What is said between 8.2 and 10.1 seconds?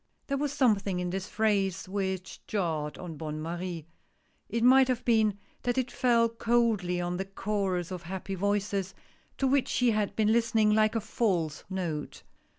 voices to which she